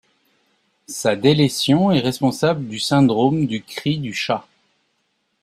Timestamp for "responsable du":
1.99-2.79